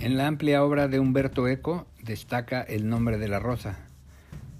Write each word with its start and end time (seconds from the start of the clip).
En 0.00 0.16
la 0.16 0.28
amplia 0.28 0.62
obra 0.62 0.86
de 0.86 1.00
Humberto 1.00 1.48
Eco 1.48 1.88
destaca 2.04 2.62
El 2.62 2.88
nombre 2.88 3.18
de 3.18 3.26
la 3.26 3.40
rosa, 3.40 3.80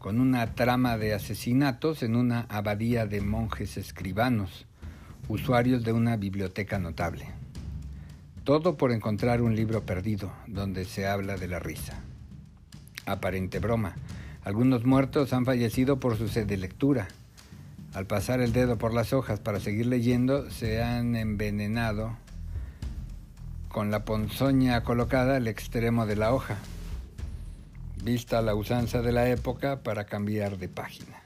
con 0.00 0.18
una 0.18 0.56
trama 0.56 0.98
de 0.98 1.14
asesinatos 1.14 2.02
en 2.02 2.16
una 2.16 2.46
abadía 2.48 3.06
de 3.06 3.20
monjes 3.20 3.76
escribanos, 3.76 4.66
usuarios 5.28 5.84
de 5.84 5.92
una 5.92 6.16
biblioteca 6.16 6.80
notable. 6.80 7.26
Todo 8.42 8.76
por 8.76 8.90
encontrar 8.90 9.40
un 9.40 9.54
libro 9.54 9.86
perdido 9.86 10.32
donde 10.48 10.84
se 10.84 11.06
habla 11.06 11.36
de 11.36 11.46
la 11.46 11.60
risa. 11.60 12.00
Aparente 13.06 13.60
broma. 13.60 13.94
Algunos 14.42 14.84
muertos 14.84 15.32
han 15.32 15.44
fallecido 15.44 16.00
por 16.00 16.16
su 16.16 16.26
sed 16.26 16.48
de 16.48 16.56
lectura. 16.56 17.06
Al 17.94 18.04
pasar 18.04 18.40
el 18.40 18.52
dedo 18.52 18.78
por 18.78 18.92
las 18.92 19.12
hojas 19.12 19.38
para 19.38 19.60
seguir 19.60 19.86
leyendo, 19.86 20.50
se 20.50 20.82
han 20.82 21.14
envenenado 21.14 22.16
con 23.70 23.92
la 23.92 24.04
ponzoña 24.04 24.82
colocada 24.82 25.36
al 25.36 25.46
extremo 25.46 26.04
de 26.04 26.16
la 26.16 26.34
hoja, 26.34 26.56
vista 28.02 28.42
la 28.42 28.56
usanza 28.56 29.00
de 29.00 29.12
la 29.12 29.28
época 29.28 29.84
para 29.84 30.06
cambiar 30.06 30.58
de 30.58 30.68
página. 30.68 31.22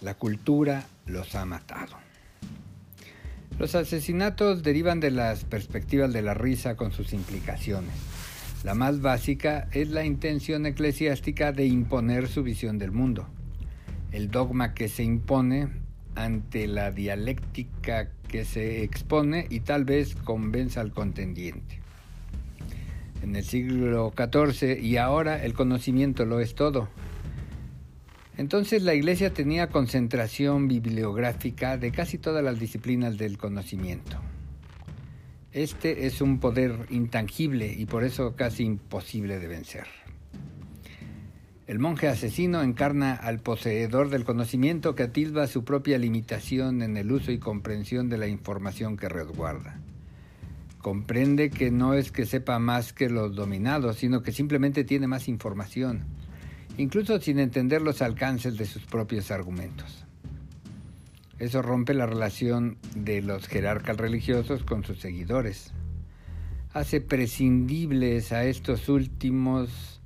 La 0.00 0.14
cultura 0.14 0.86
los 1.06 1.36
ha 1.36 1.44
matado. 1.44 1.96
Los 3.60 3.76
asesinatos 3.76 4.64
derivan 4.64 4.98
de 4.98 5.12
las 5.12 5.44
perspectivas 5.44 6.12
de 6.12 6.22
la 6.22 6.34
risa 6.34 6.74
con 6.74 6.90
sus 6.90 7.12
implicaciones. 7.12 7.94
La 8.64 8.74
más 8.74 9.00
básica 9.00 9.68
es 9.70 9.90
la 9.90 10.04
intención 10.04 10.66
eclesiástica 10.66 11.52
de 11.52 11.66
imponer 11.66 12.26
su 12.26 12.42
visión 12.42 12.78
del 12.78 12.90
mundo. 12.90 13.28
El 14.10 14.32
dogma 14.32 14.74
que 14.74 14.88
se 14.88 15.04
impone 15.04 15.68
ante 16.16 16.66
la 16.66 16.90
dialéctica 16.90 18.08
que 18.30 18.44
se 18.44 18.82
expone 18.82 19.46
y 19.50 19.60
tal 19.60 19.84
vez 19.84 20.14
convenza 20.14 20.80
al 20.80 20.92
contendiente. 20.92 21.80
En 23.22 23.36
el 23.36 23.44
siglo 23.44 24.12
XIV 24.16 24.80
y 24.80 24.96
ahora 24.96 25.44
el 25.44 25.52
conocimiento 25.52 26.24
lo 26.24 26.40
es 26.40 26.54
todo. 26.54 26.88
Entonces 28.36 28.82
la 28.82 28.94
Iglesia 28.94 29.34
tenía 29.34 29.66
concentración 29.68 30.68
bibliográfica 30.68 31.76
de 31.76 31.90
casi 31.90 32.16
todas 32.16 32.42
las 32.42 32.58
disciplinas 32.58 33.18
del 33.18 33.36
conocimiento. 33.36 34.16
Este 35.52 36.06
es 36.06 36.22
un 36.22 36.38
poder 36.38 36.86
intangible 36.90 37.74
y 37.76 37.84
por 37.84 38.04
eso 38.04 38.36
casi 38.36 38.62
imposible 38.62 39.38
de 39.40 39.48
vencer. 39.48 39.86
El 41.70 41.78
monje 41.78 42.08
asesino 42.08 42.62
encarna 42.62 43.14
al 43.14 43.38
poseedor 43.38 44.10
del 44.10 44.24
conocimiento 44.24 44.96
que 44.96 45.04
atilba 45.04 45.46
su 45.46 45.62
propia 45.62 45.98
limitación 45.98 46.82
en 46.82 46.96
el 46.96 47.12
uso 47.12 47.30
y 47.30 47.38
comprensión 47.38 48.08
de 48.08 48.18
la 48.18 48.26
información 48.26 48.96
que 48.96 49.08
resguarda. 49.08 49.78
Comprende 50.78 51.48
que 51.48 51.70
no 51.70 51.94
es 51.94 52.10
que 52.10 52.26
sepa 52.26 52.58
más 52.58 52.92
que 52.92 53.08
los 53.08 53.36
dominados, 53.36 53.98
sino 53.98 54.20
que 54.20 54.32
simplemente 54.32 54.82
tiene 54.82 55.06
más 55.06 55.28
información, 55.28 56.06
incluso 56.76 57.20
sin 57.20 57.38
entender 57.38 57.82
los 57.82 58.02
alcances 58.02 58.56
de 58.56 58.66
sus 58.66 58.82
propios 58.82 59.30
argumentos. 59.30 60.04
Eso 61.38 61.62
rompe 61.62 61.94
la 61.94 62.06
relación 62.06 62.78
de 62.96 63.22
los 63.22 63.46
jerarcas 63.46 63.96
religiosos 63.96 64.64
con 64.64 64.82
sus 64.82 64.98
seguidores. 64.98 65.72
Hace 66.72 67.00
prescindibles 67.00 68.32
a 68.32 68.44
estos 68.44 68.88
últimos 68.88 69.99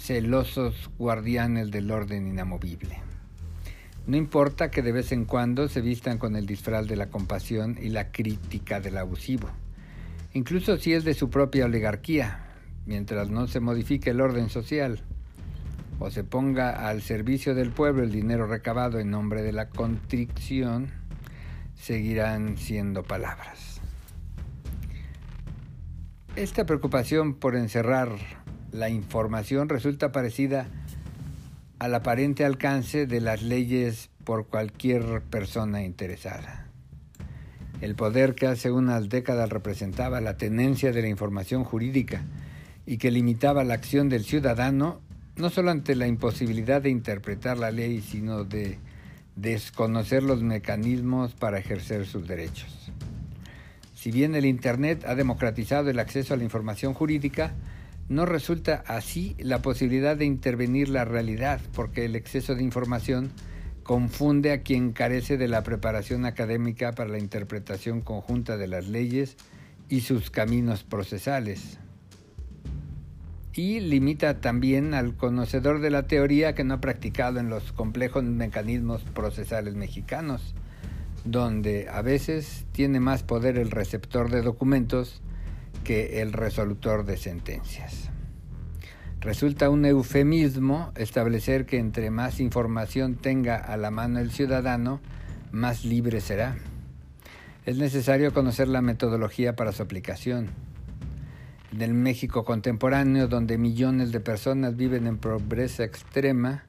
celosos 0.00 0.90
guardianes 0.98 1.70
del 1.70 1.90
orden 1.90 2.26
inamovible. 2.26 2.98
No 4.06 4.16
importa 4.16 4.70
que 4.70 4.82
de 4.82 4.92
vez 4.92 5.12
en 5.12 5.26
cuando 5.26 5.68
se 5.68 5.82
vistan 5.82 6.16
con 6.16 6.36
el 6.36 6.46
disfraz 6.46 6.86
de 6.86 6.96
la 6.96 7.10
compasión 7.10 7.76
y 7.80 7.90
la 7.90 8.10
crítica 8.10 8.80
del 8.80 8.96
abusivo, 8.96 9.50
incluso 10.32 10.78
si 10.78 10.94
es 10.94 11.04
de 11.04 11.12
su 11.12 11.28
propia 11.28 11.66
oligarquía, 11.66 12.46
mientras 12.86 13.28
no 13.28 13.46
se 13.46 13.60
modifique 13.60 14.10
el 14.10 14.22
orden 14.22 14.48
social 14.48 15.02
o 15.98 16.10
se 16.10 16.24
ponga 16.24 16.88
al 16.88 17.02
servicio 17.02 17.54
del 17.54 17.70
pueblo 17.70 18.02
el 18.02 18.10
dinero 18.10 18.46
recabado 18.46 18.98
en 19.00 19.10
nombre 19.10 19.42
de 19.42 19.52
la 19.52 19.68
contrición, 19.68 20.90
seguirán 21.74 22.56
siendo 22.56 23.02
palabras. 23.02 23.82
Esta 26.36 26.64
preocupación 26.64 27.34
por 27.34 27.54
encerrar 27.54 28.08
la 28.72 28.88
información 28.88 29.68
resulta 29.68 30.12
parecida 30.12 30.66
al 31.78 31.94
aparente 31.94 32.44
alcance 32.44 33.06
de 33.06 33.20
las 33.20 33.42
leyes 33.42 34.10
por 34.24 34.46
cualquier 34.46 35.22
persona 35.22 35.82
interesada. 35.82 36.66
El 37.80 37.94
poder 37.94 38.34
que 38.34 38.46
hace 38.46 38.70
unas 38.70 39.08
décadas 39.08 39.48
representaba 39.48 40.20
la 40.20 40.36
tenencia 40.36 40.92
de 40.92 41.00
la 41.00 41.08
información 41.08 41.64
jurídica 41.64 42.22
y 42.84 42.98
que 42.98 43.10
limitaba 43.10 43.64
la 43.64 43.74
acción 43.74 44.08
del 44.08 44.24
ciudadano 44.24 45.00
no 45.36 45.48
solo 45.48 45.70
ante 45.70 45.94
la 45.94 46.06
imposibilidad 46.06 46.82
de 46.82 46.90
interpretar 46.90 47.56
la 47.56 47.70
ley, 47.70 48.02
sino 48.02 48.44
de 48.44 48.78
desconocer 49.36 50.22
los 50.22 50.42
mecanismos 50.42 51.34
para 51.34 51.58
ejercer 51.58 52.06
sus 52.06 52.28
derechos. 52.28 52.92
Si 53.94 54.10
bien 54.10 54.34
el 54.34 54.44
Internet 54.44 55.04
ha 55.06 55.14
democratizado 55.14 55.88
el 55.88 55.98
acceso 55.98 56.34
a 56.34 56.36
la 56.36 56.44
información 56.44 56.92
jurídica, 56.92 57.54
no 58.10 58.26
resulta 58.26 58.82
así 58.88 59.36
la 59.38 59.62
posibilidad 59.62 60.16
de 60.16 60.24
intervenir 60.24 60.88
la 60.88 61.04
realidad, 61.04 61.60
porque 61.72 62.04
el 62.04 62.16
exceso 62.16 62.56
de 62.56 62.64
información 62.64 63.30
confunde 63.84 64.50
a 64.50 64.62
quien 64.62 64.90
carece 64.90 65.38
de 65.38 65.46
la 65.46 65.62
preparación 65.62 66.26
académica 66.26 66.90
para 66.90 67.08
la 67.08 67.20
interpretación 67.20 68.00
conjunta 68.00 68.56
de 68.56 68.66
las 68.66 68.88
leyes 68.88 69.36
y 69.88 70.00
sus 70.00 70.28
caminos 70.28 70.82
procesales. 70.82 71.78
Y 73.52 73.78
limita 73.78 74.40
también 74.40 74.92
al 74.92 75.16
conocedor 75.16 75.80
de 75.80 75.90
la 75.90 76.08
teoría 76.08 76.56
que 76.56 76.64
no 76.64 76.74
ha 76.74 76.80
practicado 76.80 77.38
en 77.38 77.48
los 77.48 77.70
complejos 77.70 78.24
mecanismos 78.24 79.02
procesales 79.02 79.76
mexicanos, 79.76 80.56
donde 81.24 81.88
a 81.88 82.02
veces 82.02 82.66
tiene 82.72 82.98
más 82.98 83.22
poder 83.22 83.56
el 83.56 83.70
receptor 83.70 84.32
de 84.32 84.42
documentos 84.42 85.22
el 85.90 86.32
resolutor 86.32 87.04
de 87.04 87.16
sentencias. 87.16 88.10
Resulta 89.20 89.68
un 89.68 89.84
eufemismo 89.84 90.92
establecer 90.96 91.66
que 91.66 91.78
entre 91.78 92.10
más 92.10 92.40
información 92.40 93.16
tenga 93.16 93.56
a 93.56 93.76
la 93.76 93.90
mano 93.90 94.18
el 94.18 94.30
ciudadano, 94.30 95.00
más 95.52 95.84
libre 95.84 96.20
será. 96.20 96.56
Es 97.66 97.76
necesario 97.76 98.32
conocer 98.32 98.68
la 98.68 98.80
metodología 98.80 99.56
para 99.56 99.72
su 99.72 99.82
aplicación. 99.82 100.48
En 101.72 101.82
el 101.82 101.92
México 101.92 102.44
contemporáneo, 102.44 103.28
donde 103.28 103.58
millones 103.58 104.10
de 104.12 104.20
personas 104.20 104.76
viven 104.76 105.06
en 105.06 105.18
pobreza 105.18 105.84
extrema, 105.84 106.64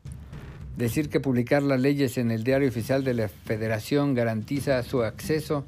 decir 0.75 1.09
que 1.09 1.19
publicar 1.19 1.63
las 1.63 1.79
leyes 1.79 2.17
en 2.17 2.31
el 2.31 2.43
diario 2.43 2.67
oficial 2.67 3.03
de 3.03 3.13
la 3.13 3.29
Federación 3.29 4.13
garantiza 4.13 4.81
su 4.83 5.03
acceso 5.03 5.65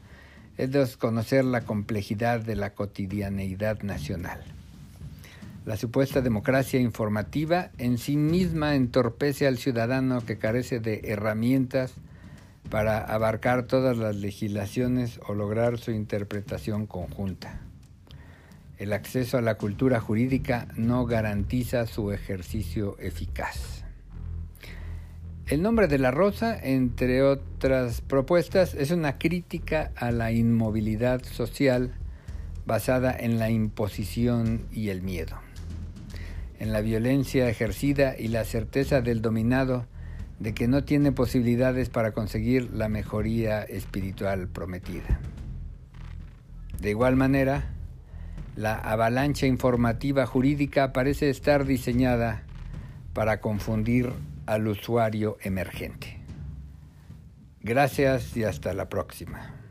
es 0.57 0.71
desconocer 0.71 1.45
la 1.45 1.61
complejidad 1.61 2.39
de 2.39 2.55
la 2.55 2.73
cotidianeidad 2.73 3.81
nacional. 3.81 4.41
La 5.65 5.77
supuesta 5.77 6.21
democracia 6.21 6.79
informativa 6.79 7.71
en 7.77 7.97
sí 7.97 8.17
misma 8.17 8.75
entorpece 8.75 9.47
al 9.47 9.57
ciudadano 9.57 10.21
que 10.25 10.37
carece 10.37 10.79
de 10.79 11.01
herramientas 11.05 11.93
para 12.69 12.99
abarcar 12.99 13.63
todas 13.63 13.97
las 13.97 14.15
legislaciones 14.15 15.19
o 15.27 15.33
lograr 15.33 15.77
su 15.77 15.91
interpretación 15.91 16.85
conjunta. 16.85 17.61
El 18.77 18.91
acceso 18.91 19.37
a 19.37 19.41
la 19.41 19.55
cultura 19.55 20.01
jurídica 20.01 20.67
no 20.75 21.05
garantiza 21.05 21.87
su 21.87 22.11
ejercicio 22.11 22.97
eficaz. 22.99 23.82
El 25.53 25.61
nombre 25.61 25.87
de 25.87 25.99
la 25.99 26.09
rosa, 26.09 26.57
entre 26.59 27.21
otras 27.21 28.01
propuestas, 28.01 28.73
es 28.73 28.89
una 28.89 29.19
crítica 29.19 29.91
a 29.95 30.09
la 30.09 30.31
inmovilidad 30.31 31.21
social 31.21 31.94
basada 32.65 33.15
en 33.15 33.38
la 33.38 33.51
imposición 33.51 34.65
y 34.71 34.89
el 34.89 35.03
miedo, 35.03 35.35
en 36.57 36.73
la 36.73 36.81
violencia 36.81 37.47
ejercida 37.50 38.15
y 38.17 38.29
la 38.29 38.45
certeza 38.45 39.01
del 39.01 39.21
dominado 39.21 39.85
de 40.39 40.55
que 40.55 40.67
no 40.67 40.85
tiene 40.85 41.11
posibilidades 41.11 41.88
para 41.89 42.13
conseguir 42.13 42.73
la 42.73 42.89
mejoría 42.89 43.61
espiritual 43.61 44.47
prometida. 44.47 45.19
De 46.81 46.89
igual 46.89 47.15
manera, 47.15 47.75
la 48.56 48.73
avalancha 48.73 49.45
informativa 49.45 50.25
jurídica 50.25 50.94
parece 50.94 51.29
estar 51.29 51.65
diseñada 51.65 52.41
para 53.13 53.39
confundir 53.39 54.13
al 54.45 54.68
usuario 54.68 55.38
emergente. 55.42 56.19
Gracias 57.62 58.36
y 58.36 58.44
hasta 58.44 58.74
la 58.74 58.90
próxima. 58.90 59.62